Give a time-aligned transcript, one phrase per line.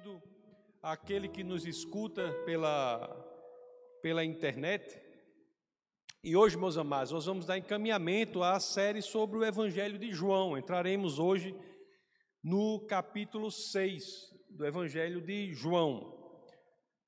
[0.00, 0.22] bem-vindo
[0.82, 3.06] àquele que nos escuta pela,
[4.02, 4.98] pela internet.
[6.24, 10.56] E hoje, meus amados, nós vamos dar encaminhamento à série sobre o Evangelho de João.
[10.56, 11.54] Entraremos hoje
[12.42, 16.16] no capítulo 6 do Evangelho de João.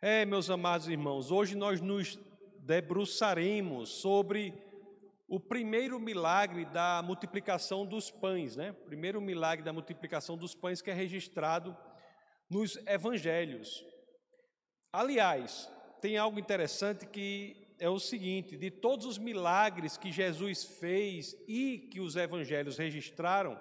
[0.01, 2.19] É, meus amados irmãos, hoje nós nos
[2.59, 4.53] debruçaremos sobre
[5.27, 8.73] o primeiro milagre da multiplicação dos pães, né?
[8.73, 11.75] O primeiro milagre da multiplicação dos pães que é registrado
[12.53, 13.83] nos evangelhos.
[14.93, 15.71] Aliás,
[16.03, 21.89] tem algo interessante que é o seguinte: de todos os milagres que Jesus fez e
[21.91, 23.59] que os evangelhos registraram,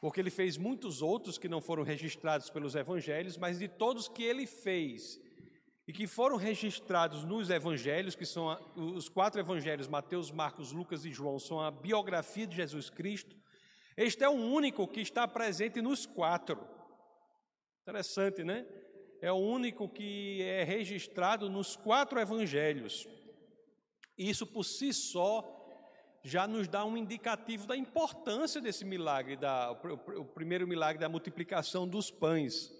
[0.00, 4.22] porque ele fez muitos outros que não foram registrados pelos evangelhos, mas de todos que
[4.22, 5.20] ele fez
[5.86, 11.12] e que foram registrados nos evangelhos, que são os quatro evangelhos, Mateus, Marcos, Lucas e
[11.12, 13.36] João, são a biografia de Jesus Cristo.
[13.94, 16.75] Este é o único que está presente nos quatro.
[17.88, 18.66] Interessante, né?
[19.22, 23.06] É o único que é registrado nos quatro evangelhos.
[24.18, 25.44] Isso por si só
[26.24, 31.86] já nos dá um indicativo da importância desse milagre, da, o primeiro milagre da multiplicação
[31.86, 32.72] dos pães.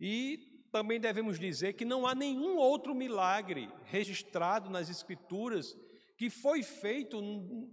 [0.00, 0.38] E
[0.72, 5.76] também devemos dizer que não há nenhum outro milagre registrado nas Escrituras
[6.16, 7.20] que foi feito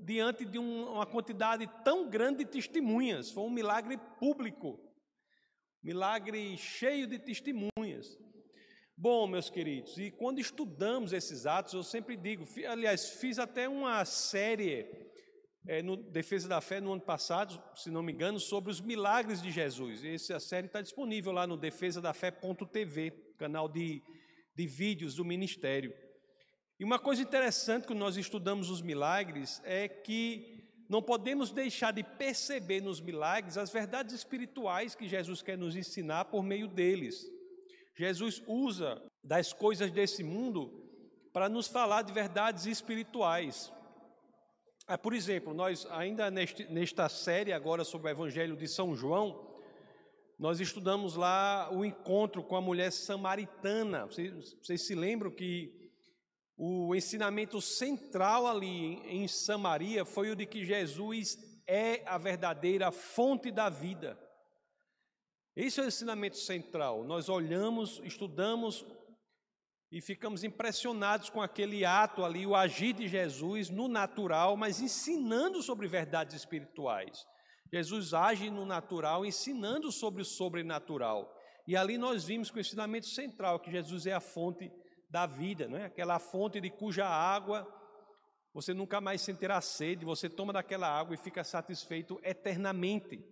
[0.02, 3.31] diante de uma quantidade tão grande de testemunhas.
[3.31, 4.78] Foi um milagre público,
[5.83, 8.17] milagre cheio de testemunhas.
[8.95, 14.03] Bom, meus queridos, e quando estudamos esses atos, eu sempre digo, aliás, fiz até uma
[14.06, 14.88] série
[15.67, 19.42] é, no Defesa da Fé no ano passado, se não me engano, sobre os milagres
[19.42, 20.03] de Jesus.
[20.03, 24.02] Essa série está disponível lá no defesadafé.tv, canal de,
[24.56, 25.94] de vídeos do ministério.
[26.80, 30.56] E uma coisa interessante quando nós estudamos os milagres é que
[30.89, 36.25] não podemos deixar de perceber nos milagres as verdades espirituais que Jesus quer nos ensinar
[36.25, 37.29] por meio deles.
[37.95, 40.88] Jesus usa das coisas desse mundo
[41.33, 43.71] para nos falar de verdades espirituais.
[44.88, 49.45] Ah, por exemplo, nós ainda nesta série agora sobre o Evangelho de São João,
[50.39, 54.06] nós estudamos lá o encontro com a mulher samaritana.
[54.06, 55.87] Vocês, vocês se lembram que
[56.57, 61.38] o ensinamento central ali em Samaria foi o de que Jesus
[61.68, 64.19] é a verdadeira fonte da vida.
[65.56, 67.03] Esse é o ensinamento central.
[67.03, 68.84] Nós olhamos, estudamos
[69.91, 75.62] e ficamos impressionados com aquele ato ali, o agir de Jesus no natural, mas ensinando
[75.62, 77.24] sobre verdades espirituais.
[77.72, 81.31] Jesus age no natural, ensinando sobre o sobrenatural.
[81.68, 84.72] E ali nós vimos com o ensinamento central que Jesus é a fonte
[85.09, 85.85] da vida, não é?
[85.85, 87.68] Aquela fonte de cuja água
[88.57, 93.23] você nunca mais sentirá sede, você toma daquela água e fica satisfeito eternamente.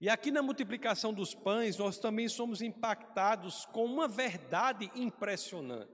[0.00, 5.92] E aqui na multiplicação dos pães, nós também somos impactados com uma verdade impressionante.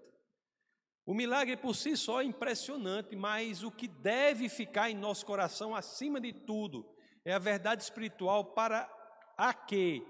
[1.04, 5.74] O milagre por si só é impressionante, mas o que deve ficar em nosso coração,
[5.74, 6.88] acima de tudo,
[7.24, 8.88] é a verdade espiritual para
[9.36, 10.06] a que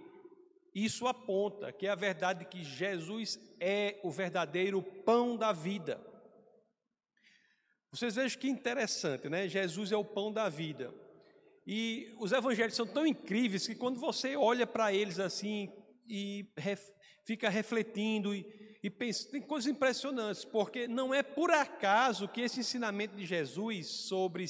[0.84, 5.98] isso aponta, que é a verdade que Jesus é o verdadeiro pão da vida.
[7.90, 9.48] Vocês vejam que interessante, né?
[9.48, 10.92] Jesus é o pão da vida.
[11.66, 15.72] E os evangelhos são tão incríveis que quando você olha para eles assim
[16.06, 16.90] e ref,
[17.24, 18.44] fica refletindo e,
[18.82, 23.86] e pensa, tem coisas impressionantes, porque não é por acaso que esse ensinamento de Jesus
[23.86, 24.44] sobre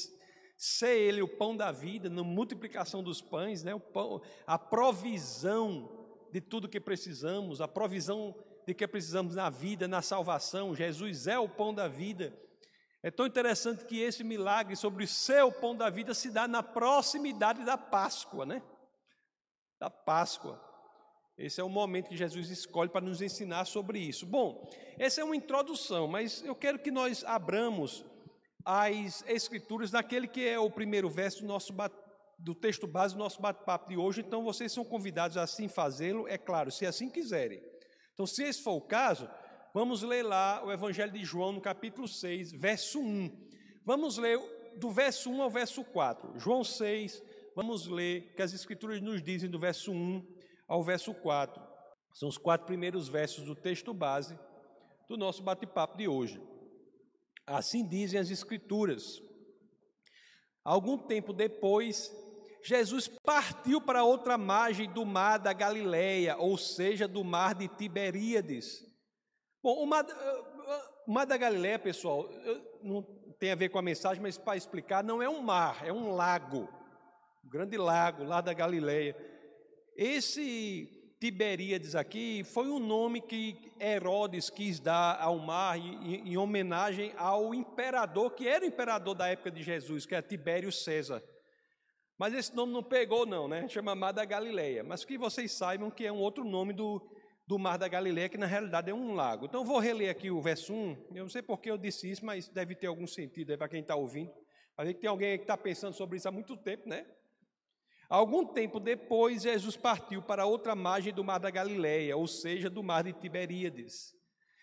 [0.56, 6.04] ser ele o pão da vida, na multiplicação dos pães, né, o pão, a provisão
[6.32, 8.34] de tudo que precisamos, a provisão
[8.66, 12.36] de que precisamos na vida, na salvação, Jesus é o pão da vida.
[13.02, 16.62] É tão interessante que esse milagre sobre o seu pão da vida se dá na
[16.62, 18.62] proximidade da Páscoa, né?
[19.78, 20.60] Da Páscoa.
[21.38, 24.26] Esse é o momento que Jesus escolhe para nos ensinar sobre isso.
[24.26, 28.04] Bom, essa é uma introdução, mas eu quero que nós abramos
[28.64, 31.72] as Escrituras naquele que é o primeiro verso do, nosso,
[32.38, 34.20] do texto base do nosso bate-papo de hoje.
[34.20, 37.62] Então, vocês são convidados a assim fazê-lo, é claro, se assim quiserem.
[38.12, 39.28] Então, se esse for o caso,
[39.76, 43.30] Vamos ler lá o Evangelho de João, no capítulo 6, verso 1.
[43.84, 44.38] Vamos ler
[44.78, 46.38] do verso 1 ao verso 4.
[46.38, 47.22] João 6,
[47.54, 50.26] vamos ler que as Escrituras nos dizem do verso 1
[50.66, 51.62] ao verso 4.
[52.14, 54.38] São os quatro primeiros versos do texto base
[55.10, 56.40] do nosso bate-papo de hoje.
[57.46, 59.20] Assim dizem as Escrituras.
[60.64, 62.10] Algum tempo depois,
[62.66, 68.84] Jesus partiu para outra margem do mar da Galileia, ou seja, do mar de Tiberíades.
[69.62, 70.04] Bom, o mar,
[71.06, 72.28] o mar da Galileia, pessoal,
[72.82, 73.04] não
[73.38, 76.12] tem a ver com a mensagem, mas para explicar, não é um mar, é um
[76.12, 76.68] lago,
[77.44, 79.16] um grande lago lá da Galileia.
[79.96, 80.88] Esse
[81.20, 87.54] Tiberíades aqui foi um nome que Herodes quis dar ao mar em, em homenagem ao
[87.54, 91.22] imperador, que era o imperador da época de Jesus, que é Tibério César.
[92.18, 93.68] Mas esse nome não pegou, não, né?
[93.68, 94.82] Chama Mar da Galileia.
[94.82, 97.00] Mas que vocês saibam que é um outro nome do,
[97.46, 99.46] do Mar da Galileia, que na realidade é um lago.
[99.46, 101.08] Então vou reler aqui o verso 1.
[101.14, 103.80] Eu não sei por que eu disse isso, mas deve ter algum sentido para quem
[103.80, 104.32] está ouvindo.
[104.76, 107.06] A gente tem alguém que está pensando sobre isso há muito tempo, né?
[108.08, 112.82] Algum tempo depois, Jesus partiu para outra margem do mar da Galileia, ou seja, do
[112.82, 114.14] mar de Tiberíades.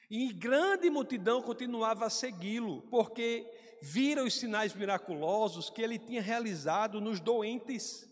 [0.10, 3.46] E grande multidão continuava a segui-lo, porque
[3.86, 8.10] viram os sinais miraculosos que ele tinha realizado nos doentes.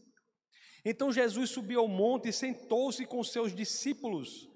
[0.83, 4.49] Então Jesus subiu ao monte e sentou-se com seus discípulos.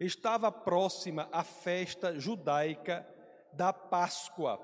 [0.00, 3.06] Estava próxima a festa judaica
[3.52, 4.58] da Páscoa.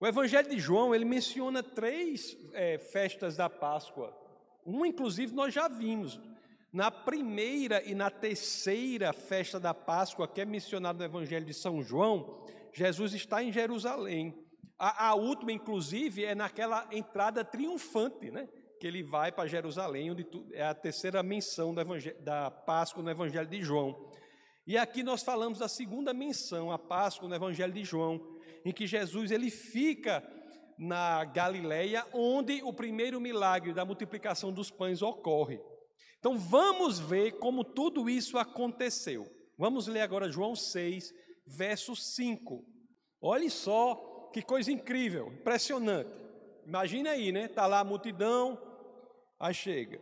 [0.00, 4.12] O Evangelho de João ele menciona três é, festas da Páscoa.
[4.66, 6.20] Uma, inclusive, nós já vimos.
[6.72, 11.80] Na primeira e na terceira festa da Páscoa, que é mencionada no Evangelho de São
[11.80, 14.42] João, Jesus está em Jerusalém.
[14.78, 18.48] A, a última, inclusive, é naquela entrada triunfante, né?
[18.80, 21.74] Que ele vai para Jerusalém, onde é a terceira menção
[22.20, 24.10] da Páscoa no Evangelho de João.
[24.66, 28.20] E aqui nós falamos da segunda menção, a Páscoa no Evangelho de João,
[28.64, 30.22] em que Jesus ele fica
[30.78, 35.60] na Galileia, onde o primeiro milagre da multiplicação dos pães ocorre.
[36.18, 39.26] Então vamos ver como tudo isso aconteceu.
[39.58, 41.12] Vamos ler agora João 6,
[41.46, 42.64] verso 5.
[43.20, 43.94] Olhe só
[44.32, 46.10] que coisa incrível, impressionante.
[46.66, 47.44] Imagine aí, né?
[47.44, 48.58] Está lá a multidão,
[49.38, 50.00] aí chega.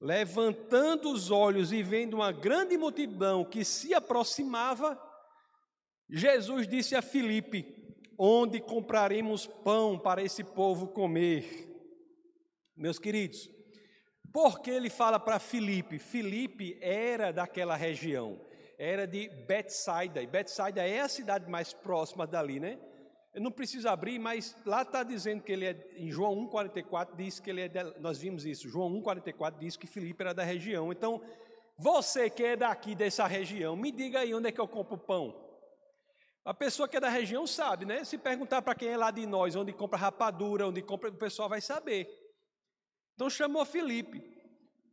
[0.00, 5.00] Levantando os olhos e vendo uma grande multidão que se aproximava,
[6.08, 11.68] Jesus disse a Filipe: onde compraremos pão para esse povo comer.
[12.76, 13.50] Meus queridos,
[14.32, 15.98] porque ele fala para Filipe?
[15.98, 18.40] Filipe era daquela região,
[18.78, 22.78] era de Betsaida, e Betsaida é a cidade mais próxima dali, né?
[23.32, 27.38] Eu não preciso abrir, mas lá está dizendo que ele é, em João 1,44 diz
[27.38, 30.90] que ele é, de, nós vimos isso, João 1,44 diz que Filipe era da região.
[30.92, 31.22] Então,
[31.78, 35.48] você que é daqui dessa região, me diga aí onde é que eu compro pão.
[36.44, 38.02] A pessoa que é da região sabe, né?
[38.02, 41.48] Se perguntar para quem é lá de nós, onde compra rapadura, onde compra, o pessoal
[41.48, 42.08] vai saber.
[43.14, 44.22] Então chamou Felipe.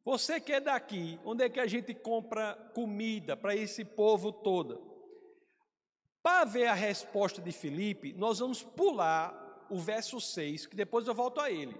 [0.06, 4.87] Você que é daqui, onde é que a gente compra comida para esse povo todo?
[6.27, 11.15] Para ver a resposta de Felipe, nós vamos pular o verso 6, que depois eu
[11.15, 11.79] volto a ele.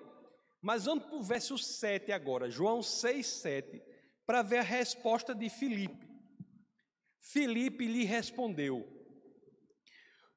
[0.61, 3.83] Mas vamos para o verso 7 agora, João 6, 7,
[4.25, 6.07] para ver a resposta de Felipe.
[7.19, 8.88] Felipe lhe respondeu: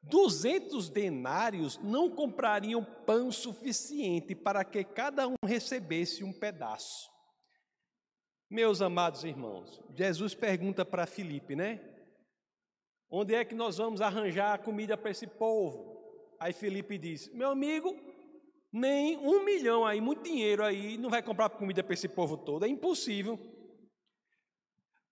[0.02, 7.08] Duzentos denários não comprariam pão suficiente para que cada um recebesse um pedaço.
[8.50, 11.89] Meus amados irmãos, Jesus pergunta para Filipe, né?
[13.10, 16.00] Onde é que nós vamos arranjar comida para esse povo?
[16.38, 17.98] Aí Felipe diz: Meu amigo,
[18.72, 22.64] nem um milhão aí, muito dinheiro aí, não vai comprar comida para esse povo todo,
[22.64, 23.38] é impossível.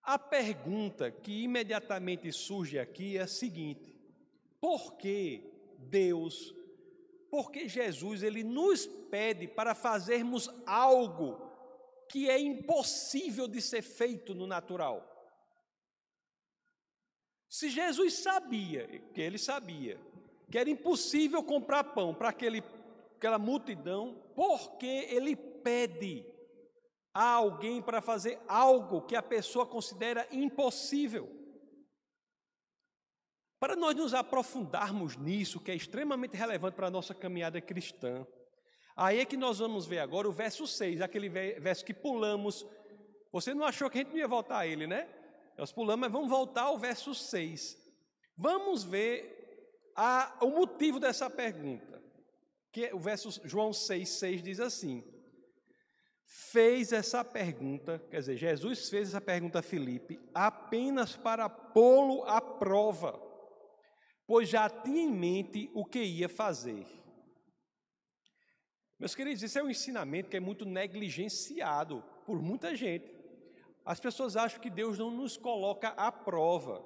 [0.02, 3.94] A pergunta que imediatamente surge aqui é a seguinte:
[4.60, 5.42] por que
[5.76, 6.54] Deus,
[7.30, 11.46] porque Jesus ele nos pede para fazermos algo
[12.08, 15.17] que é impossível de ser feito no natural.
[17.48, 19.99] Se Jesus sabia, que ele sabia,
[20.50, 22.62] que era impossível comprar pão para aquele,
[23.16, 26.26] aquela multidão, porque ele pede
[27.14, 31.28] a alguém para fazer algo que a pessoa considera impossível?
[33.58, 38.26] Para nós nos aprofundarmos nisso, que é extremamente relevante para a nossa caminhada cristã,
[38.94, 42.64] aí é que nós vamos ver agora o verso 6, aquele verso que pulamos.
[43.32, 45.08] Você não achou que a gente não ia voltar a ele, né?
[45.58, 47.76] Nós pulamos, mas vamos voltar ao verso 6.
[48.36, 52.02] Vamos ver a, o motivo dessa pergunta.
[52.72, 55.04] Que o verso João 6, 6 diz assim:
[56.24, 62.40] Fez essa pergunta, quer dizer, Jesus fez essa pergunta a Filipe apenas para pô-lo à
[62.40, 63.28] prova
[64.28, 66.86] pois já tinha em mente o que ia fazer.
[68.98, 73.10] Meus queridos, isso é um ensinamento que é muito negligenciado por muita gente.
[73.88, 76.85] As pessoas acham que Deus não nos coloca à prova,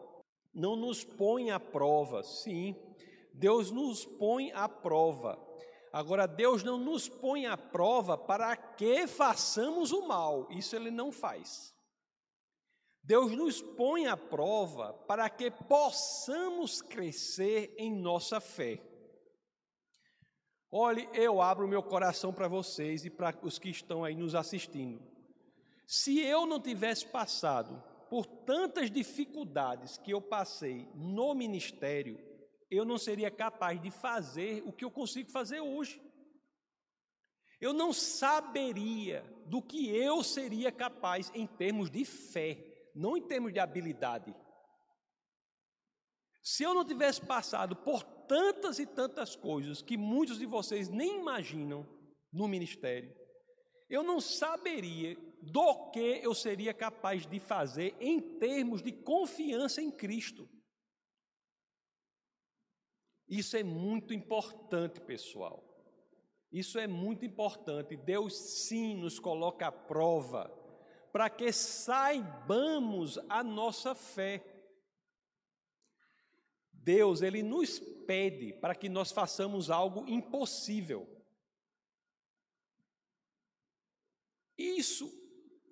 [0.55, 2.23] não nos põe à prova.
[2.23, 2.77] Sim,
[3.35, 5.37] Deus nos põe à prova.
[5.93, 10.47] Agora, Deus não nos põe à prova para que façamos o mal.
[10.53, 11.75] Isso Ele não faz.
[13.03, 18.81] Deus nos põe à prova para que possamos crescer em nossa fé.
[20.71, 25.12] Olhe, eu abro meu coração para vocês e para os que estão aí nos assistindo.
[25.93, 32.19] Se eu não tivesse passado por tantas dificuldades que eu passei no ministério,
[32.71, 36.01] eu não seria capaz de fazer o que eu consigo fazer hoje.
[37.61, 43.53] Eu não saberia do que eu seria capaz em termos de fé, não em termos
[43.53, 44.35] de habilidade.
[46.43, 51.21] Se eu não tivesse passado por tantas e tantas coisas que muitos de vocês nem
[51.21, 51.87] imaginam
[52.33, 53.15] no ministério,
[53.91, 59.91] eu não saberia do que eu seria capaz de fazer em termos de confiança em
[59.91, 60.49] Cristo.
[63.29, 65.65] Isso é muito importante, pessoal.
[66.53, 67.97] Isso é muito importante.
[67.97, 70.49] Deus sim nos coloca à prova
[71.11, 74.45] para que saibamos a nossa fé.
[76.73, 81.09] Deus, ele nos pede para que nós façamos algo impossível.
[84.57, 85.22] Isso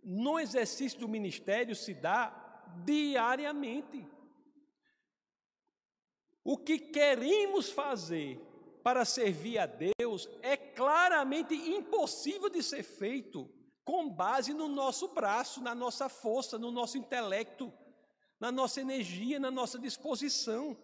[0.03, 4.07] no exercício do ministério se dá diariamente.
[6.43, 8.41] O que queremos fazer
[8.83, 13.49] para servir a Deus é claramente impossível de ser feito
[13.85, 17.73] com base no nosso braço, na nossa força, no nosso intelecto,
[18.39, 20.77] na nossa energia, na nossa disposição.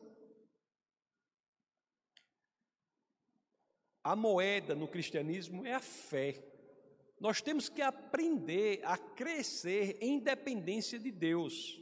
[4.05, 6.43] A moeda no cristianismo é a fé.
[7.19, 11.81] Nós temos que aprender a crescer em dependência de Deus.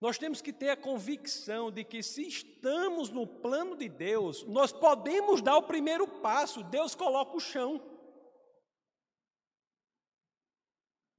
[0.00, 4.72] Nós temos que ter a convicção de que, se estamos no plano de Deus, nós
[4.72, 7.80] podemos dar o primeiro passo, Deus coloca o chão.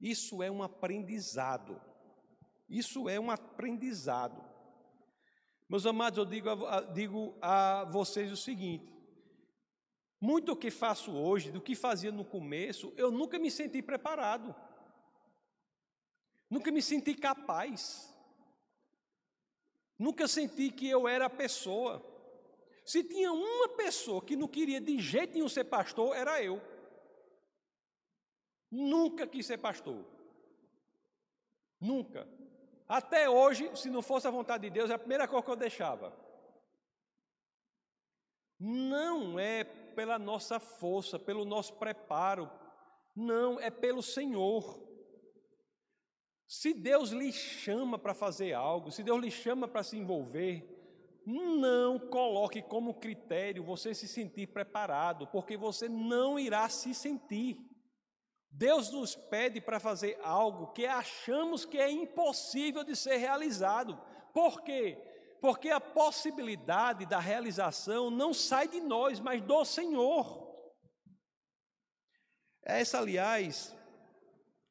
[0.00, 1.80] Isso é um aprendizado.
[2.68, 4.44] Isso é um aprendizado.
[5.66, 8.93] Meus amados, eu digo a, digo a vocês o seguinte:
[10.24, 14.54] muito do que faço hoje, do que fazia no começo, eu nunca me senti preparado.
[16.48, 18.10] Nunca me senti capaz.
[19.98, 22.02] Nunca senti que eu era a pessoa.
[22.86, 26.58] Se tinha uma pessoa que não queria de jeito nenhum ser pastor, era eu.
[28.70, 30.02] Nunca quis ser pastor.
[31.78, 32.26] Nunca.
[32.88, 35.56] Até hoje, se não fosse a vontade de Deus, é a primeira coisa que eu
[35.56, 36.16] deixava.
[38.58, 42.50] Não é pela nossa força, pelo nosso preparo.
[43.14, 44.82] Não, é pelo Senhor.
[46.46, 50.68] Se Deus lhe chama para fazer algo, se Deus lhe chama para se envolver,
[51.26, 57.58] não coloque como critério você se sentir preparado, porque você não irá se sentir.
[58.50, 63.98] Deus nos pede para fazer algo que achamos que é impossível de ser realizado.
[64.32, 64.96] Por quê?
[65.44, 70.42] Porque a possibilidade da realização não sai de nós, mas do Senhor.
[72.62, 73.76] Essa, aliás,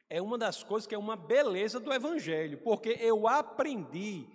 [0.10, 4.26] é uma das coisas que é uma beleza do Evangelho, porque eu aprendi,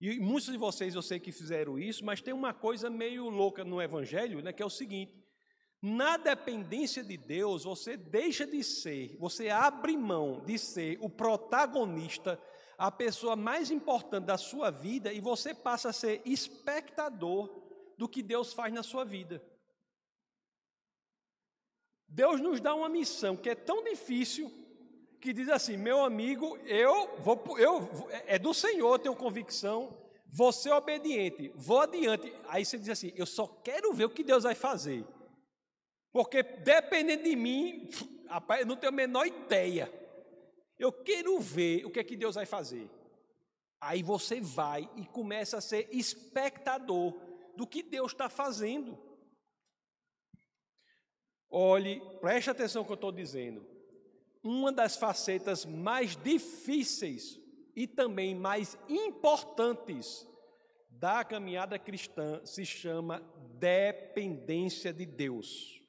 [0.00, 3.64] e muitos de vocês eu sei que fizeram isso, mas tem uma coisa meio louca
[3.64, 5.12] no Evangelho, né, que é o seguinte:
[5.82, 12.40] na dependência de Deus, você deixa de ser, você abre mão de ser o protagonista
[12.76, 17.62] a pessoa mais importante da sua vida e você passa a ser espectador
[17.96, 19.42] do que Deus faz na sua vida.
[22.08, 24.52] Deus nos dá uma missão que é tão difícil
[25.20, 27.88] que diz assim: meu amigo, eu vou, eu
[28.26, 32.32] é do Senhor, tenho convicção, vou ser obediente, vou adiante.
[32.48, 35.04] Aí você diz assim: eu só quero ver o que Deus vai fazer,
[36.12, 37.88] porque dependendo de mim,
[38.28, 40.03] rapaz, eu não tenho a menor ideia.
[40.78, 42.90] Eu quero ver o que é que Deus vai fazer.
[43.80, 47.14] Aí você vai e começa a ser espectador
[47.56, 48.98] do que Deus está fazendo.
[51.50, 53.64] Olhe, preste atenção no que eu estou dizendo.
[54.42, 57.38] Uma das facetas mais difíceis
[57.76, 60.26] e também mais importantes
[60.88, 63.20] da caminhada cristã se chama
[63.58, 65.80] dependência de Deus.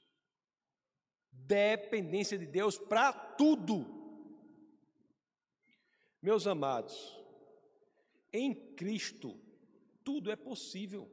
[1.32, 3.95] Dependência de Deus para tudo.
[6.26, 7.16] Meus amados,
[8.34, 9.40] em Cristo
[10.04, 11.08] tudo é possível.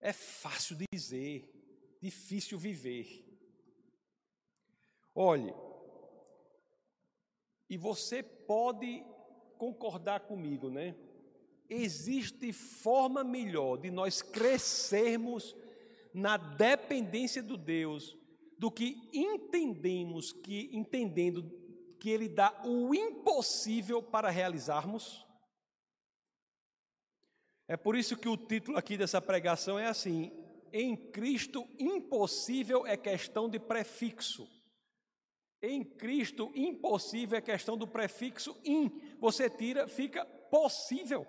[0.00, 1.52] É fácil dizer,
[2.00, 3.26] difícil viver.
[5.12, 5.52] Olhe,
[7.68, 9.04] e você pode
[9.58, 10.94] concordar comigo, né?
[11.68, 15.56] Existe forma melhor de nós crescermos
[16.14, 18.16] na dependência do Deus
[18.56, 21.65] do que entendemos que entendendo
[21.98, 25.26] que Ele dá o impossível para realizarmos?
[27.68, 30.32] É por isso que o título aqui dessa pregação é assim:
[30.72, 34.48] Em Cristo, impossível é questão de prefixo.
[35.62, 38.90] Em Cristo, impossível é questão do prefixo in.
[39.18, 41.26] Você tira, fica possível.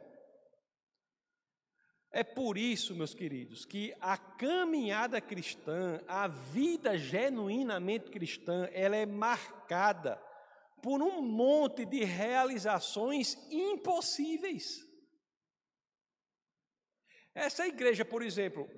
[2.11, 9.05] É por isso, meus queridos, que a caminhada cristã, a vida genuinamente cristã, ela é
[9.05, 10.21] marcada
[10.81, 14.85] por um monte de realizações impossíveis.
[17.33, 18.69] Essa igreja, por exemplo,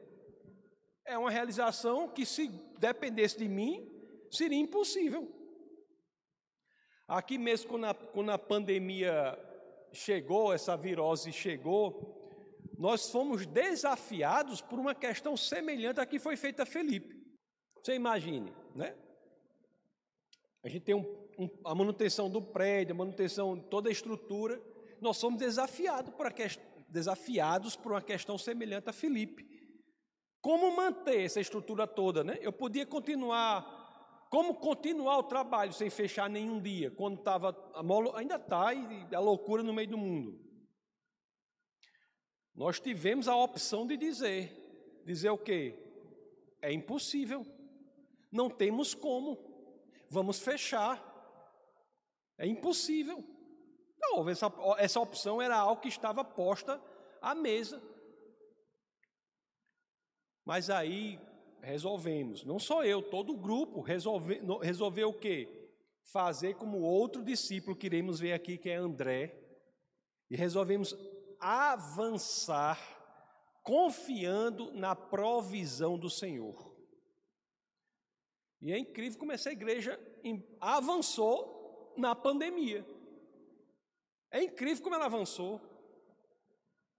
[1.05, 3.89] é uma realização que, se dependesse de mim,
[4.29, 5.33] seria impossível.
[7.07, 9.37] Aqui mesmo, quando a, quando a pandemia
[9.91, 12.19] chegou, essa virose chegou,
[12.77, 17.19] nós fomos desafiados por uma questão semelhante à que foi feita a Felipe.
[17.81, 18.95] Você imagine, né?
[20.63, 21.05] A gente tem um,
[21.37, 24.61] um, a manutenção do prédio, a manutenção de toda a estrutura.
[24.99, 26.27] Nós somos desafiados por,
[26.89, 29.47] desafiados por uma questão semelhante a Felipe.
[30.41, 32.37] Como manter essa estrutura toda, né?
[32.41, 37.55] Eu podia continuar, como continuar o trabalho sem fechar nenhum dia, quando estava,
[38.15, 38.69] ainda está,
[39.15, 40.39] a loucura no meio do mundo.
[42.53, 45.73] Nós tivemos a opção de dizer, dizer o quê?
[46.61, 47.45] É impossível.
[48.29, 49.48] Não temos como.
[50.09, 51.05] Vamos fechar.
[52.37, 53.23] É impossível.
[53.99, 56.81] Não, essa, essa opção era algo que estava posta
[57.21, 57.81] à mesa.
[60.45, 61.19] Mas aí
[61.61, 65.69] resolvemos, não só eu, todo o grupo resolve, resolveu o quê?
[66.01, 69.37] Fazer como outro discípulo que iremos ver aqui, que é André,
[70.29, 70.95] e resolvemos
[71.39, 72.79] avançar
[73.61, 76.75] confiando na provisão do Senhor.
[78.61, 79.99] E é incrível como essa igreja
[80.59, 82.85] avançou na pandemia.
[84.31, 85.61] É incrível como ela avançou.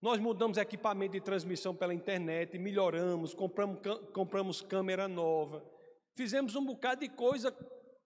[0.01, 3.81] Nós mudamos equipamento de transmissão pela internet, melhoramos, compramos,
[4.15, 5.63] compramos câmera nova,
[6.17, 7.55] fizemos um bocado de coisa.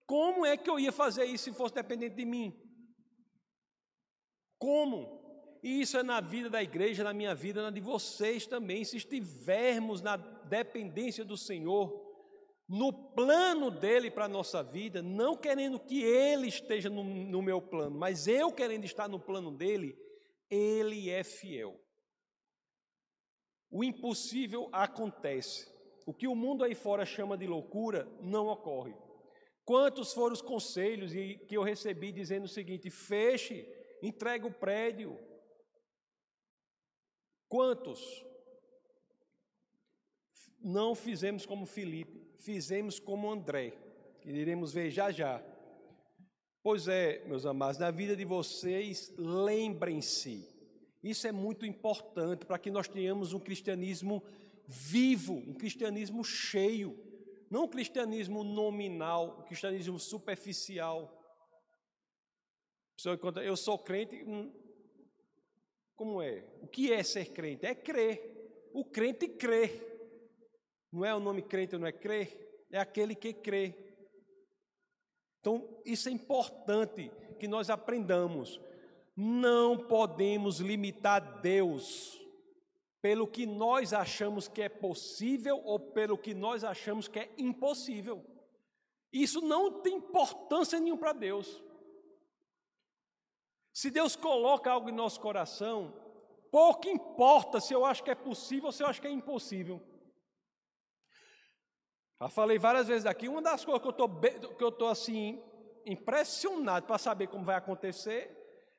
[0.05, 2.53] Como é que eu ia fazer isso se fosse dependente de mim?
[4.59, 5.23] Como?
[5.63, 8.83] E isso é na vida da igreja, na minha vida, na de vocês também.
[8.83, 12.04] Se estivermos na dependência do Senhor,
[12.67, 17.61] no plano dele para a nossa vida, não querendo que ele esteja no, no meu
[17.61, 19.97] plano, mas eu querendo estar no plano dele,
[20.49, 21.79] ele é fiel.
[23.69, 25.73] O impossível acontece.
[26.05, 28.95] O que o mundo aí fora chama de loucura não ocorre.
[29.63, 33.67] Quantos foram os conselhos que eu recebi dizendo o seguinte: feche,
[34.01, 35.17] entregue o prédio,
[37.47, 38.25] Quantos
[40.59, 43.73] não fizemos como Felipe, fizemos como André,
[44.21, 45.43] que iremos ver já já.
[46.61, 50.47] Pois é, meus amados, na vida de vocês, lembrem-se,
[51.03, 54.23] isso é muito importante para que nós tenhamos um cristianismo
[54.67, 56.95] vivo, um cristianismo cheio,
[57.49, 61.11] não um cristianismo nominal, um cristianismo superficial.
[63.43, 64.51] Eu sou crente, hum,
[65.95, 66.45] como é?
[66.61, 67.65] O que é ser crente?
[67.65, 68.69] É crer.
[68.71, 69.94] O crente crê.
[70.95, 72.65] Não é o nome crente, não é crer?
[72.71, 73.75] É aquele que crê.
[75.41, 78.61] Então, isso é importante que nós aprendamos.
[79.13, 82.17] Não podemos limitar Deus
[83.01, 88.25] pelo que nós achamos que é possível ou pelo que nós achamos que é impossível.
[89.11, 91.61] Isso não tem importância nenhuma para Deus.
[93.73, 95.93] Se Deus coloca algo em nosso coração,
[96.49, 99.81] pouco importa se eu acho que é possível ou se eu acho que é impossível.
[102.21, 104.09] Já falei várias vezes aqui, uma das coisas que eu estou
[104.57, 105.41] que eu tô assim
[105.85, 108.31] impressionado para saber como vai acontecer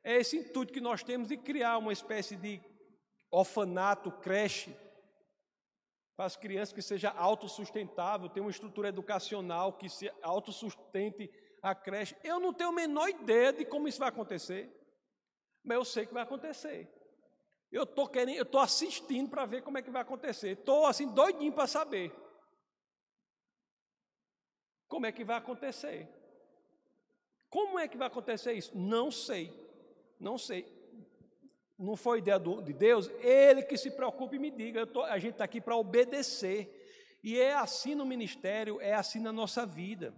[0.02, 2.60] é esse intuito que nós temos de criar uma espécie de
[3.30, 4.74] orfanato, creche
[6.16, 11.30] para as crianças que seja autossustentável, ter uma estrutura educacional que se autossustente
[11.62, 12.16] a creche.
[12.24, 14.72] Eu não tenho a menor ideia de como isso vai acontecer
[15.66, 16.88] mas eu sei que vai acontecer.
[17.72, 20.50] Eu estou querendo, eu estou assistindo para ver como é que vai acontecer.
[20.50, 22.14] Estou assim doidinho para saber
[24.88, 26.08] como é que vai acontecer.
[27.48, 28.76] Como é que vai acontecer isso?
[28.76, 29.52] Não sei,
[30.18, 30.66] não sei.
[31.78, 33.08] Não foi ideia do, de Deus?
[33.20, 34.86] Ele que se preocupe e me diga.
[34.86, 37.18] Tô, a gente está aqui para obedecer.
[37.22, 40.14] E é assim no ministério, é assim na nossa vida.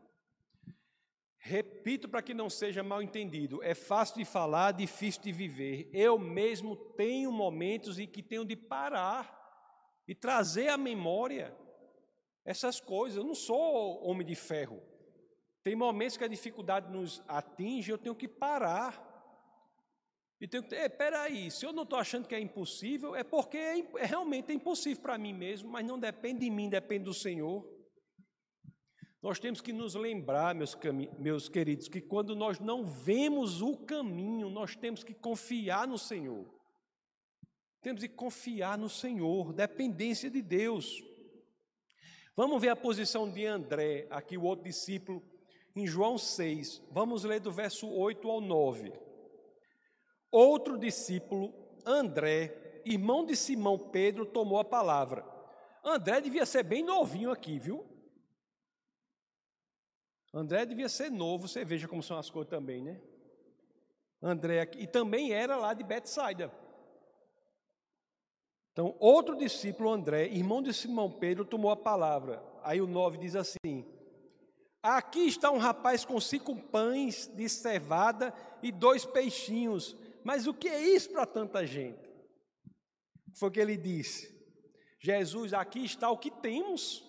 [1.39, 5.89] Repito para que não seja mal entendido: é fácil de falar, difícil de viver.
[5.93, 9.37] Eu mesmo tenho momentos em que tenho de parar
[10.07, 11.57] e trazer à memória
[12.49, 13.19] essas coisas.
[13.19, 14.83] Eu não sou homem de ferro.
[15.63, 19.05] Tem momentos que a dificuldade nos atinge, eu tenho que parar.
[20.41, 23.59] E tenho que, espera aí, se eu não estou achando que é impossível, é porque
[23.59, 27.13] é, é realmente é impossível para mim mesmo, mas não depende de mim, depende do
[27.13, 27.69] Senhor.
[29.21, 30.75] Nós temos que nos lembrar, meus,
[31.19, 36.49] meus queridos, que quando nós não vemos o caminho, nós temos que confiar no Senhor.
[37.83, 41.03] Temos que confiar no Senhor, dependência de Deus.
[42.39, 45.21] Vamos ver a posição de André, aqui o outro discípulo,
[45.75, 46.81] em João 6.
[46.89, 48.93] Vamos ler do verso 8 ao 9.
[50.31, 51.53] Outro discípulo,
[51.85, 55.27] André, irmão de Simão Pedro, tomou a palavra.
[55.83, 57.85] André devia ser bem novinho aqui, viu?
[60.33, 63.03] André devia ser novo, você veja como são as coisas também, né?
[64.23, 66.53] André, e também era lá de Betsaida.
[68.79, 72.41] Então, outro discípulo, André, irmão de Simão Pedro, tomou a palavra.
[72.63, 73.85] Aí o 9 diz assim:
[74.81, 79.97] Aqui está um rapaz com cinco pães de cevada e dois peixinhos.
[80.23, 82.09] Mas o que é isso para tanta gente?
[83.35, 84.33] Foi o que ele disse.
[85.01, 87.05] Jesus, aqui está o que temos.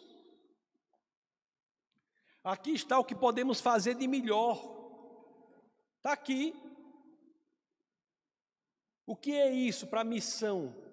[2.43, 4.57] Aqui está o que podemos fazer de melhor.
[5.97, 6.51] Está aqui.
[9.05, 10.88] O que é isso para a missão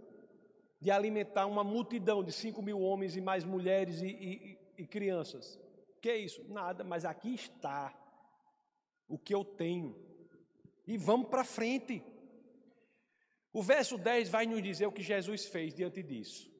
[0.80, 5.58] de alimentar uma multidão de 5 mil homens e mais mulheres e, e, e crianças?
[6.00, 6.44] Que é isso?
[6.48, 7.94] Nada, mas aqui está
[9.08, 9.96] o que eu tenho.
[10.86, 12.02] E vamos para frente.
[13.52, 16.54] O verso 10 vai nos dizer o que Jesus fez diante disso.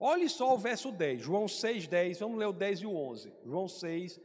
[0.00, 3.32] Olhe só o verso 10, João 6, 10, vamos ler o 10 e o 11.
[3.44, 4.20] João 6,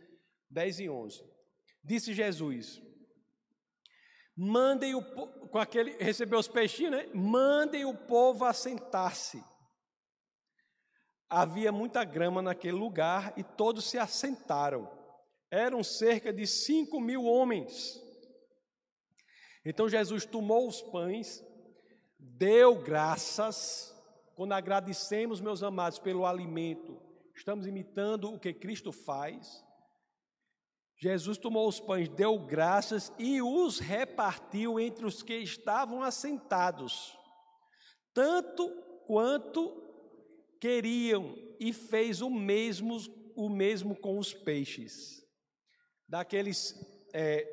[0.50, 1.24] 10 e 11.
[1.84, 2.82] Disse Jesus:
[4.38, 5.02] Mandem o
[5.48, 7.10] com aquele recebeu os peixinhos, né?
[7.14, 9.44] Mandem o povo assentar-se.
[11.28, 14.90] Havia muita grama naquele lugar e todos se assentaram.
[15.50, 18.00] Eram cerca de cinco mil homens.
[19.66, 21.44] Então Jesus tomou os pães,
[22.20, 23.94] deu graças
[24.36, 27.02] quando agradecemos, meus amados, pelo alimento,
[27.36, 29.66] estamos imitando o que Cristo faz.
[31.00, 37.16] Jesus tomou os pães, deu graças e os repartiu entre os que estavam assentados,
[38.14, 38.68] tanto
[39.06, 39.84] quanto
[40.60, 42.98] queriam, e fez o mesmo,
[43.36, 45.24] o mesmo com os peixes.
[46.08, 46.76] Daqueles
[47.14, 47.46] é,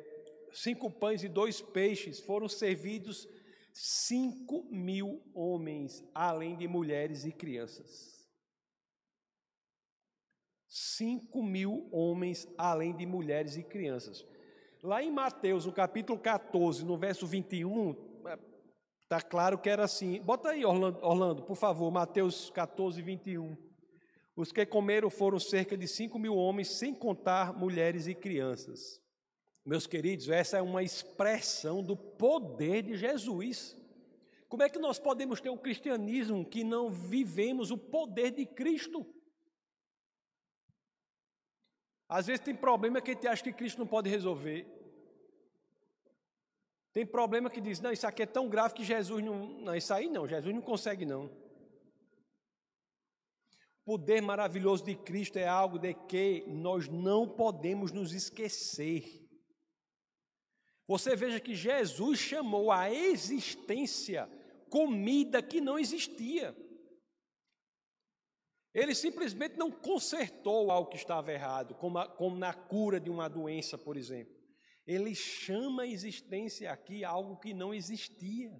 [0.51, 3.27] cinco pães e dois peixes foram servidos
[3.73, 8.14] cinco mil homens, além de mulheres e crianças.
[10.77, 14.25] Cinco mil homens, além de mulheres e crianças.
[14.83, 17.95] Lá em Mateus, no capítulo 14, no verso 21,
[19.01, 20.21] está claro que era assim.
[20.21, 23.55] Bota aí, Orlando, Orlando, por favor, Mateus 14, 21.
[24.35, 29.01] Os que comeram foram cerca de cinco mil homens, sem contar mulheres e crianças.
[29.65, 33.77] Meus queridos, essa é uma expressão do poder de Jesus.
[34.49, 39.14] Como é que nós podemos ter um cristianismo que não vivemos o poder de Cristo?
[42.17, 44.65] Às vezes tem problema que a gente acha que Cristo não pode resolver.
[46.93, 49.45] Tem problema que diz, não, isso aqui é tão grave que Jesus não.
[49.59, 51.25] Não, isso aí não, Jesus não consegue não.
[53.81, 59.21] O poder maravilhoso de Cristo é algo de que nós não podemos nos esquecer.
[60.87, 64.29] Você veja que Jesus chamou a existência
[64.69, 66.55] comida que não existia.
[68.75, 73.29] Ele simplesmente não consertou algo que estava errado, como, a, como na cura de uma
[73.29, 74.35] doença, por exemplo.
[74.85, 78.51] Ele chama a existência aqui algo que não existia.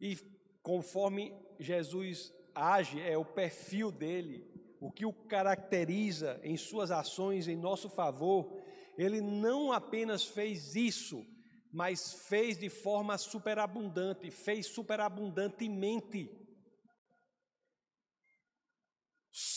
[0.00, 0.16] E
[0.64, 4.44] conforme Jesus age, é o perfil dele,
[4.80, 8.52] o que o caracteriza em suas ações em nosso favor,
[8.98, 11.24] ele não apenas fez isso,
[11.72, 16.45] mas fez de forma superabundante, fez superabundantemente.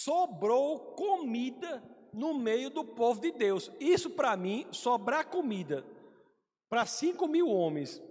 [0.09, 3.71] Sobrou comida no meio do povo de Deus.
[3.79, 5.85] Isso para mim, sobrar comida
[6.67, 8.01] para cinco mil homens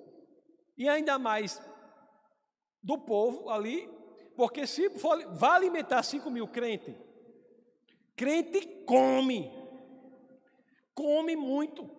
[0.76, 1.60] e ainda mais
[2.80, 3.90] do povo ali,
[4.36, 6.96] porque se for, vai alimentar cinco mil crente,
[8.14, 9.50] crente come
[10.94, 11.90] come muito.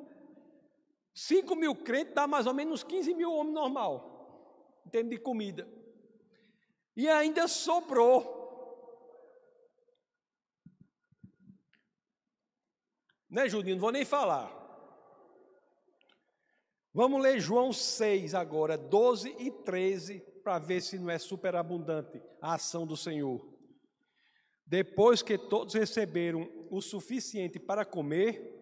[1.14, 5.68] 5 mil crentes dá mais ou menos 15 mil homens normal, em termos de comida.
[6.96, 8.38] E ainda sobrou.
[13.30, 13.76] Né, Judinho?
[13.76, 14.56] Não vou nem falar.
[16.92, 22.56] Vamos ler João 6 agora, 12 e 13, para ver se não é superabundante a
[22.56, 23.48] ação do Senhor.
[24.65, 28.56] Depois que todos receberam o suficiente para comer,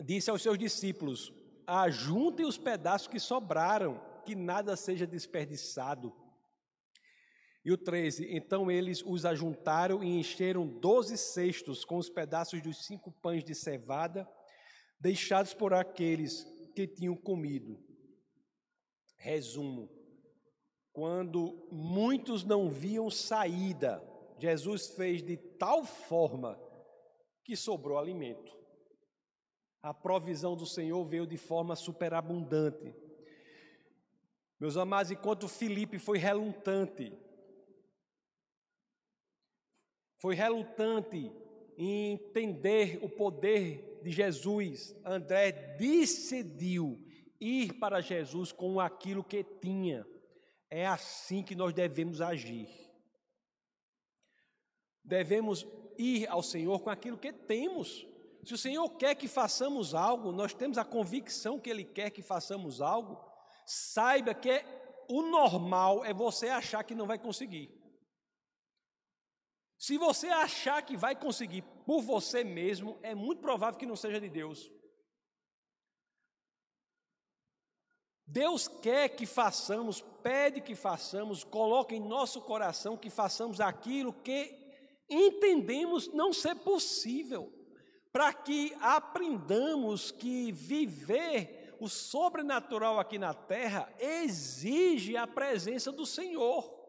[0.00, 1.32] disse aos seus discípulos:
[1.66, 6.12] Ajuntem os pedaços que sobraram, que nada seja desperdiçado.
[7.64, 12.84] E o 13: Então eles os ajuntaram e encheram doze cestos com os pedaços dos
[12.84, 14.28] cinco pães de cevada,
[15.00, 17.82] deixados por aqueles que tinham comido.
[19.16, 19.88] Resumo:
[20.92, 24.02] quando muitos não viam saída,
[24.38, 26.60] Jesus fez de tal forma
[27.42, 28.52] que sobrou alimento.
[29.82, 32.94] A provisão do Senhor veio de forma superabundante.
[34.58, 37.12] Meus amados, enquanto Felipe foi relutante,
[40.24, 41.30] foi relutante
[41.76, 46.98] em entender o poder de Jesus, André decidiu
[47.38, 50.06] ir para Jesus com aquilo que tinha.
[50.70, 52.70] É assim que nós devemos agir.
[55.04, 55.66] Devemos
[55.98, 58.06] ir ao Senhor com aquilo que temos.
[58.44, 62.22] Se o Senhor quer que façamos algo, nós temos a convicção que Ele quer que
[62.22, 63.22] façamos algo,
[63.66, 64.64] saiba que
[65.06, 67.83] o normal é você achar que não vai conseguir.
[69.78, 74.20] Se você achar que vai conseguir por você mesmo, é muito provável que não seja
[74.20, 74.70] de Deus.
[78.26, 84.58] Deus quer que façamos, pede que façamos, coloque em nosso coração que façamos aquilo que
[85.08, 87.52] entendemos não ser possível
[88.10, 96.83] para que aprendamos que viver o sobrenatural aqui na terra exige a presença do Senhor.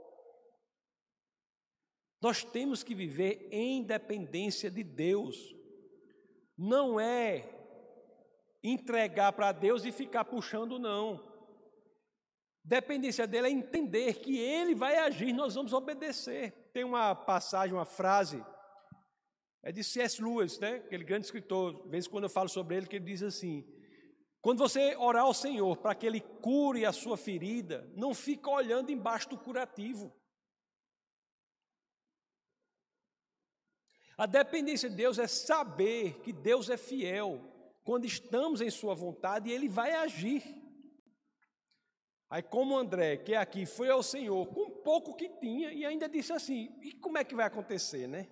[2.25, 5.55] Nós temos que viver em dependência de Deus.
[6.57, 7.47] Não é
[8.63, 11.23] entregar para Deus e ficar puxando, não.
[12.63, 16.51] Dependência dele é entender que ele vai agir, nós vamos obedecer.
[16.73, 18.43] Tem uma passagem, uma frase
[19.61, 20.19] é de C.S.
[20.19, 20.77] Lewis, né?
[20.77, 21.83] aquele grande escritor.
[21.83, 23.63] De vez em quando eu falo sobre ele, que ele diz assim:
[24.41, 28.91] quando você orar ao Senhor para que Ele cure a sua ferida, não fica olhando
[28.91, 30.11] embaixo do curativo.
[34.17, 37.41] A dependência de Deus é saber que Deus é fiel
[37.83, 40.43] quando estamos em Sua vontade e Ele vai agir.
[42.29, 46.09] Aí, como André, que é aqui, foi ao Senhor com pouco que tinha e ainda
[46.09, 48.27] disse assim: e como é que vai acontecer, né?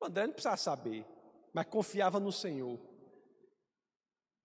[0.00, 1.06] O André não precisava saber,
[1.52, 2.80] mas confiava no Senhor.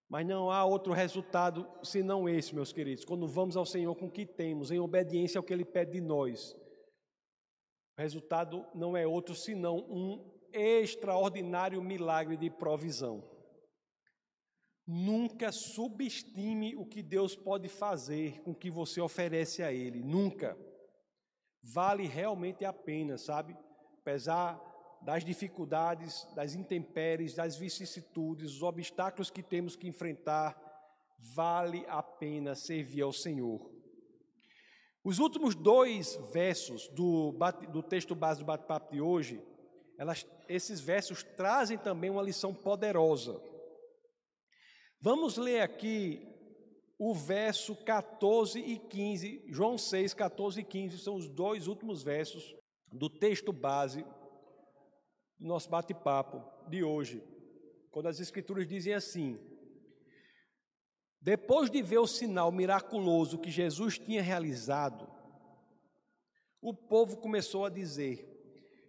[0.07, 4.11] Mas não há outro resultado senão esse, meus queridos, quando vamos ao Senhor com o
[4.11, 6.55] que temos, em obediência ao que Ele pede de nós.
[7.99, 13.21] O resultado não é outro senão um extraordinário milagre de provisão.
[14.87, 20.01] Nunca subestime o que Deus pode fazer com o que você oferece a Ele.
[20.01, 20.57] Nunca.
[21.61, 23.53] Vale realmente a pena, sabe?
[23.99, 24.57] Apesar
[25.01, 30.57] das dificuldades, das intempéries, das vicissitudes, os obstáculos que temos que enfrentar,
[31.35, 33.78] vale a pena servir ao Senhor.
[35.03, 37.33] Os últimos dois versos do,
[37.71, 39.41] do texto base do bate-papo de hoje,
[39.97, 43.41] elas, esses versos trazem também uma lição poderosa.
[45.01, 46.25] Vamos ler aqui
[46.97, 52.53] o verso 14 e 15, João 6, 14 e 15, são os dois últimos versos
[52.91, 54.03] do texto base
[55.39, 57.23] do nosso bate-papo de hoje,
[57.89, 59.39] quando as Escrituras dizem assim:
[61.21, 65.09] depois de ver o sinal miraculoso que Jesus tinha realizado,
[66.61, 68.25] o povo começou a dizer: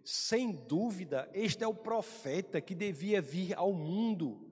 [0.03, 4.49] sem dúvida, este é o profeta que devia vir ao mundo.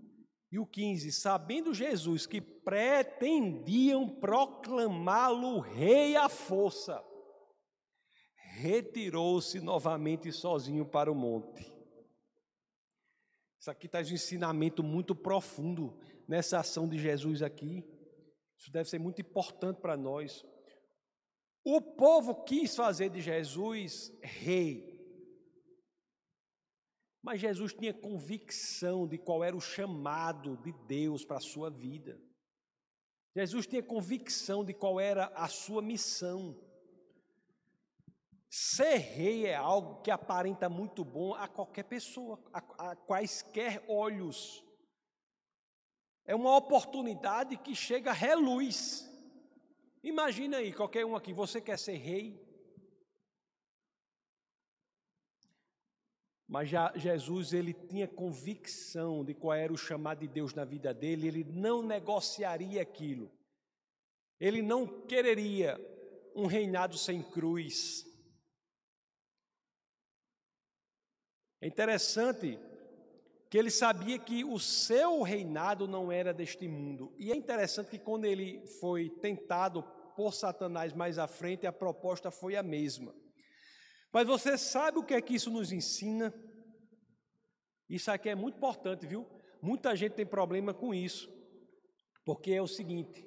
[0.51, 7.03] E o 15: sabendo Jesus que pretendiam proclamá-lo rei à força,
[8.35, 11.79] retirou-se novamente sozinho para o monte.
[13.59, 15.97] Isso aqui traz um ensinamento muito profundo
[16.29, 17.83] nessa ação de Jesus aqui.
[18.55, 20.45] Isso deve ser muito importante para nós.
[21.63, 24.95] O povo quis fazer de Jesus rei.
[27.21, 32.21] Mas Jesus tinha convicção de qual era o chamado de Deus para a sua vida.
[33.35, 36.55] Jesus tinha convicção de qual era a sua missão.
[38.49, 44.63] Ser rei é algo que aparenta muito bom a qualquer pessoa, a, a quaisquer olhos.
[46.29, 49.09] É uma oportunidade que chega reluz.
[50.03, 52.39] Imagina aí, qualquer um aqui, você quer ser rei?
[56.47, 60.93] Mas já Jesus, ele tinha convicção de qual era o chamado de Deus na vida
[60.93, 63.31] dele, ele não negociaria aquilo.
[64.39, 65.79] Ele não quereria
[66.35, 68.05] um reinado sem cruz.
[71.59, 72.59] É interessante
[73.49, 77.13] que ele sabia que o seu reinado não era deste mundo.
[77.17, 79.81] E é interessante que quando ele foi tentado
[80.15, 83.15] por Satanás mais à frente, a proposta foi a mesma.
[84.13, 86.33] Mas você sabe o que é que isso nos ensina?
[87.89, 89.25] Isso aqui é muito importante, viu?
[89.61, 91.27] Muita gente tem problema com isso,
[92.23, 93.25] porque é o seguinte: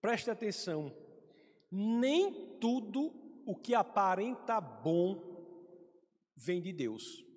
[0.00, 0.96] preste atenção,
[1.70, 3.12] nem tudo
[3.44, 5.26] o que aparenta bom
[6.36, 7.27] vem de Deus.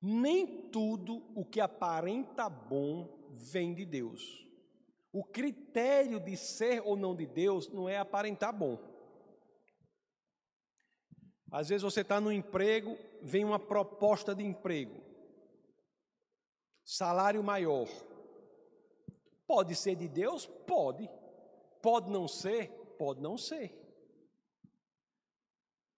[0.00, 4.46] Nem tudo o que aparenta bom vem de Deus.
[5.12, 8.78] O critério de ser ou não de Deus não é aparentar bom.
[11.50, 15.00] Às vezes você está no emprego, vem uma proposta de emprego,
[16.84, 17.88] salário maior.
[19.46, 20.44] Pode ser de Deus?
[20.44, 21.08] Pode.
[21.80, 22.68] Pode não ser?
[22.98, 23.87] Pode não ser.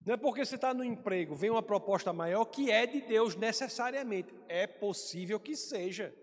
[0.04, 3.36] Não é porque você está no emprego, vem uma proposta maior que é de Deus
[3.36, 4.34] necessariamente.
[4.48, 6.14] É possível que seja.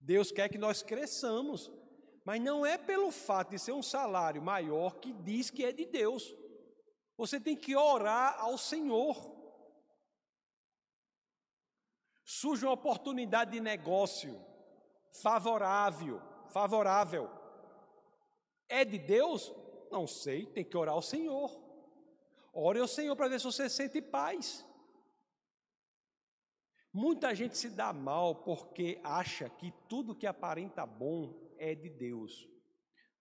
[0.00, 1.70] Deus quer que nós cresçamos.
[2.24, 5.84] Mas não é pelo fato de ser um salário maior que diz que é de
[5.84, 6.34] Deus.
[7.16, 9.38] Você tem que orar ao Senhor.
[12.24, 14.40] Surge uma oportunidade de negócio
[15.22, 17.28] favorável, favorável.
[18.68, 19.52] É de Deus?
[19.90, 21.69] Não sei, tem que orar ao Senhor.
[22.52, 24.66] Ore ao Senhor para ver se você sente paz.
[26.92, 32.48] Muita gente se dá mal porque acha que tudo que aparenta bom é de Deus.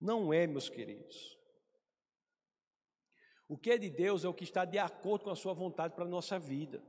[0.01, 1.37] Não é, meus queridos.
[3.47, 5.93] O que é de Deus é o que está de acordo com a sua vontade
[5.93, 6.83] para a nossa vida.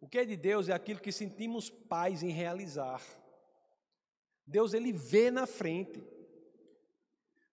[0.00, 3.02] O que é de Deus é aquilo que sentimos paz em realizar.
[4.46, 6.02] Deus ele vê na frente.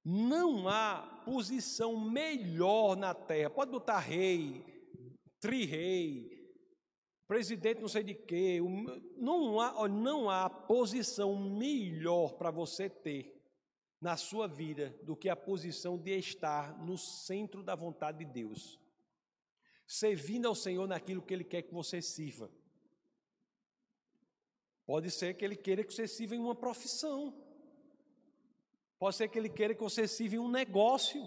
[0.03, 3.49] Não há posição melhor na terra.
[3.49, 4.65] Pode botar rei,
[5.39, 6.33] tri-rei,
[7.27, 8.59] presidente não sei de quê.
[9.17, 13.33] Não há, não há posição melhor para você ter
[14.01, 18.77] na sua vida do que a posição de estar no centro da vontade de Deus.
[19.87, 22.51] Servindo ao Senhor naquilo que Ele quer que você sirva.
[24.85, 27.33] Pode ser que Ele queira que você sirva em uma profissão.
[28.99, 31.21] Pode ser que ele queira que você sirva em um negócio.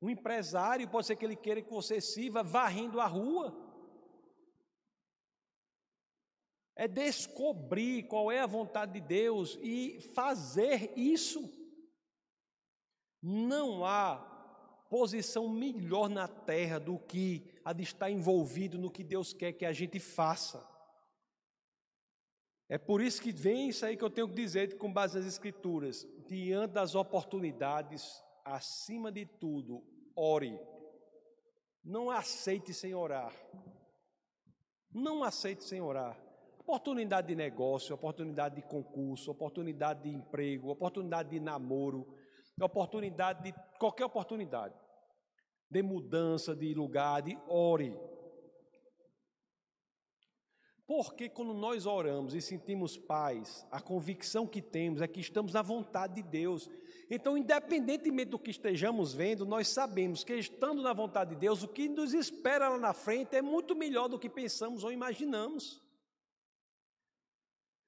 [0.00, 3.54] Um empresário, pode ser que ele queira que você sirva varrendo a rua.
[6.74, 11.50] É descobrir qual é a vontade de Deus e fazer isso.
[13.22, 14.18] Não há
[14.90, 19.64] posição melhor na terra do que a de estar envolvido no que Deus quer que
[19.64, 20.75] a gente faça.
[22.68, 25.26] É por isso que vem isso aí que eu tenho que dizer com base nas
[25.26, 26.06] Escrituras.
[26.26, 29.84] Diante das oportunidades, acima de tudo,
[30.16, 30.58] ore.
[31.84, 33.32] Não aceite sem orar.
[34.92, 36.20] Não aceite sem orar.
[36.58, 42.04] Oportunidade de negócio, oportunidade de concurso, oportunidade de emprego, oportunidade de namoro,
[42.60, 44.74] oportunidade de qualquer oportunidade.
[45.70, 47.96] De mudança de lugar, de ore.
[50.86, 55.60] Porque quando nós oramos e sentimos paz, a convicção que temos é que estamos na
[55.60, 56.70] vontade de Deus.
[57.10, 61.68] Então, independentemente do que estejamos vendo, nós sabemos que estando na vontade de Deus, o
[61.68, 65.82] que nos espera lá na frente é muito melhor do que pensamos ou imaginamos.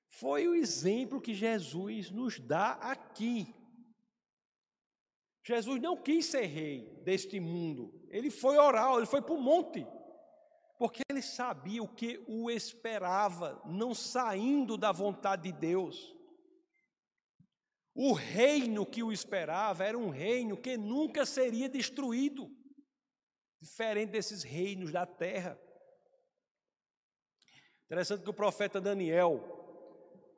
[0.09, 3.55] Foi o exemplo que Jesus nos dá aqui.
[5.45, 9.87] Jesus não quis ser rei deste mundo, ele foi orar, ele foi para o monte
[10.79, 16.17] porque ele sabia o que o esperava, não saindo da vontade de Deus.
[17.93, 22.49] O reino que o esperava era um reino que nunca seria destruído,
[23.61, 25.61] diferente desses reinos da terra.
[27.87, 29.43] Interessante que o profeta Daniel,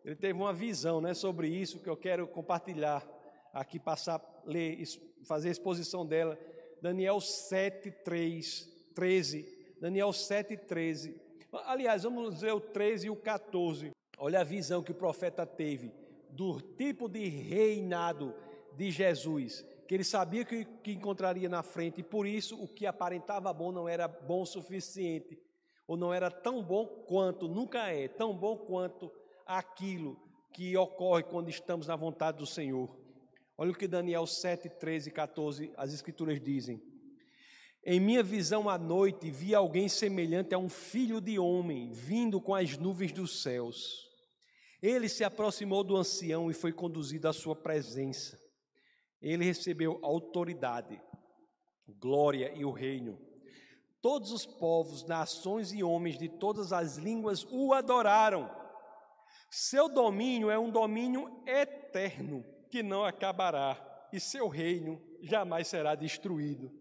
[0.02, 3.06] ele teve uma visão né, sobre isso que eu quero compartilhar
[3.52, 4.82] aqui, passar, ler,
[5.28, 6.38] fazer a exposição dela.
[6.80, 11.18] Daniel 7, 3, 13 Daniel 7, 13.
[11.64, 13.90] Aliás, vamos ler o 13 e o 14.
[14.18, 15.92] Olha a visão que o profeta teve
[16.28, 18.34] do tipo de reinado
[18.76, 22.86] de Jesus, que ele sabia que, que encontraria na frente, e por isso o que
[22.86, 25.40] aparentava bom não era bom o suficiente,
[25.88, 29.10] ou não era tão bom quanto, nunca é, tão bom quanto
[29.44, 30.16] aquilo
[30.52, 32.94] que ocorre quando estamos na vontade do Senhor.
[33.56, 36.80] Olha o que Daniel 7, 13 e 14, as Escrituras dizem.
[37.84, 42.54] Em minha visão à noite, vi alguém semelhante a um filho de homem vindo com
[42.54, 44.06] as nuvens dos céus.
[44.82, 48.38] Ele se aproximou do ancião e foi conduzido à sua presença.
[49.20, 51.00] Ele recebeu autoridade,
[51.98, 53.18] glória e o reino.
[54.02, 58.50] Todos os povos, nações e homens de todas as línguas o adoraram.
[59.50, 66.79] Seu domínio é um domínio eterno que não acabará, e seu reino jamais será destruído.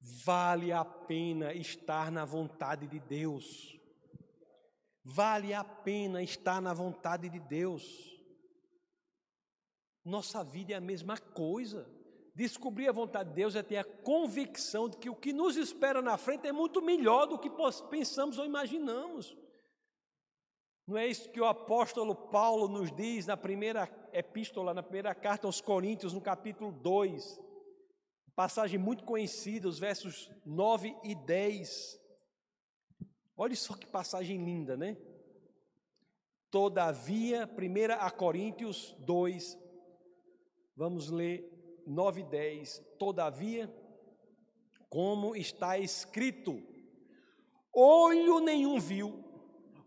[0.00, 3.78] Vale a pena estar na vontade de Deus.
[5.04, 8.18] Vale a pena estar na vontade de Deus.
[10.04, 11.86] Nossa vida é a mesma coisa.
[12.34, 16.00] Descobrir a vontade de Deus é ter a convicção de que o que nos espera
[16.00, 17.50] na frente é muito melhor do que
[17.90, 19.36] pensamos ou imaginamos.
[20.86, 25.46] Não é isso que o apóstolo Paulo nos diz na primeira epístola, na primeira carta
[25.46, 27.38] aos Coríntios, no capítulo 2,
[28.40, 32.00] passagem muito conhecida, os versos 9 e 10.
[33.36, 34.96] Olha só que passagem linda, né?
[36.50, 39.58] Todavia, 1 a Coríntios 2,
[40.74, 41.52] vamos ler
[41.86, 42.82] 9 e 10.
[42.98, 43.70] Todavia,
[44.88, 46.62] como está escrito,
[47.70, 49.22] olho nenhum viu,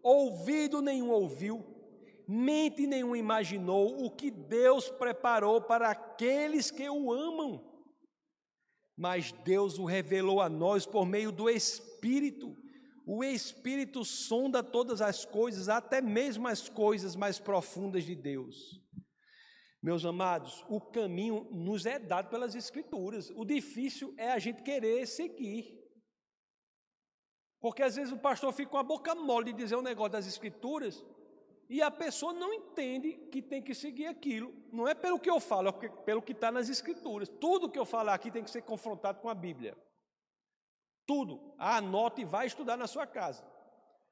[0.04, 1.66] ouvido nenhum ouviu,
[2.28, 7.73] mente nenhum imaginou o que Deus preparou para aqueles que o amam.
[8.96, 12.56] Mas Deus o revelou a nós por meio do Espírito.
[13.06, 18.82] O Espírito sonda todas as coisas, até mesmo as coisas mais profundas de Deus.
[19.82, 23.30] Meus amados, o caminho nos é dado pelas Escrituras.
[23.36, 25.84] O difícil é a gente querer seguir.
[27.64, 30.28] Porque às vezes o pastor fica com a boca mole de dizer um negócio das
[30.28, 31.02] escrituras
[31.74, 34.54] e a pessoa não entende que tem que seguir aquilo.
[34.72, 37.28] Não é pelo que eu falo, é pelo que está nas escrituras.
[37.28, 39.76] Tudo que eu falar aqui tem que ser confrontado com a Bíblia.
[41.08, 41.56] Tudo.
[41.58, 43.44] Anote e vai estudar na sua casa.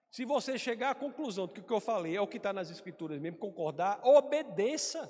[0.10, 2.52] Se você chegar à conclusão de que o que eu falei é o que está
[2.52, 5.08] nas escrituras mesmo, concordar, obedeça.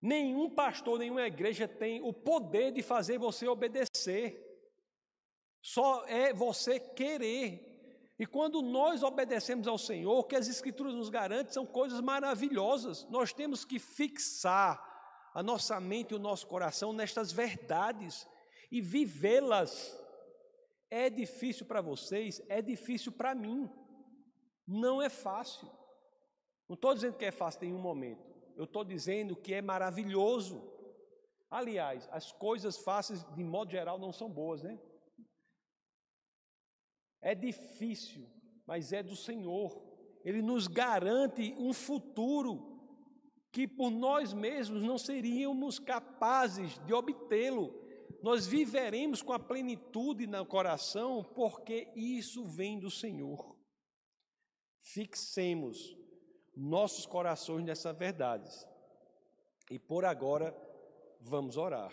[0.00, 4.40] Nenhum pastor, nenhuma igreja tem o poder de fazer você obedecer.
[5.60, 7.75] Só é você querer.
[8.18, 13.06] E quando nós obedecemos ao Senhor, o que as Escrituras nos garantem são coisas maravilhosas.
[13.10, 14.82] Nós temos que fixar
[15.34, 18.26] a nossa mente e o nosso coração nestas verdades
[18.70, 19.94] e vivê-las.
[20.90, 23.70] É difícil para vocês, é difícil para mim.
[24.66, 25.70] Não é fácil.
[26.66, 28.24] Não estou dizendo que é fácil em um momento.
[28.56, 30.72] Eu estou dizendo que é maravilhoso.
[31.50, 34.78] Aliás, as coisas fáceis, de modo geral, não são boas, né?
[37.26, 38.24] É difícil,
[38.64, 39.82] mas é do Senhor.
[40.24, 42.80] Ele nos garante um futuro
[43.50, 47.74] que por nós mesmos não seríamos capazes de obtê-lo.
[48.22, 53.56] Nós viveremos com a plenitude no coração, porque isso vem do Senhor.
[54.80, 55.96] Fixemos
[56.54, 58.64] nossos corações nessas verdades.
[59.68, 60.56] E por agora,
[61.20, 61.92] vamos orar.